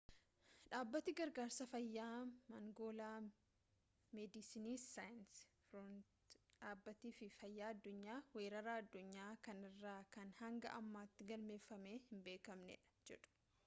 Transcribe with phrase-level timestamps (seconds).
[0.69, 2.21] dhaabbati gargaarsa fayyaa
[2.53, 3.17] mangoolaa
[4.19, 12.83] meediisinisi saans firoontiirsii fi dhaabbati fayyaa addunyaa weerara addunyaa kanarraa kan hanga ammaatti galmeeffamee hinbeeknedha
[13.13, 13.39] jedhu